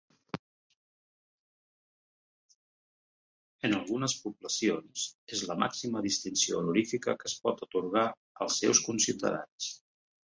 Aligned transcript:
En 3.69 3.75
algunes 3.79 4.15
poblacions, 4.23 5.03
és 5.37 5.43
la 5.49 5.57
màxima 5.65 6.03
distinció 6.07 6.57
honorífica 6.63 7.15
que 7.21 7.29
es 7.33 7.37
pot 7.45 7.63
atorgar 7.67 8.07
als 8.47 8.59
seus 8.63 8.83
conciutadans. 8.91 9.69